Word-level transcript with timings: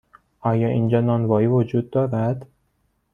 آیا 0.39 0.67
اینجا 0.67 1.01
نانوایی 1.01 1.47
وجود 1.47 1.89
دارد؟ 1.89 2.47